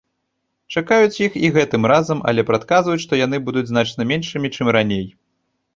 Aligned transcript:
Чакаюць 0.79 1.21
іх 1.25 1.37
і 1.45 1.51
гэтым 1.59 1.85
разам, 1.93 2.23
але 2.33 2.41
прадказваюць, 2.49 3.05
што 3.07 3.21
яны 3.25 3.37
будуць 3.47 3.65
значна 3.75 4.01
меншымі, 4.15 4.47
чым 4.57 4.67
раней. 4.81 5.07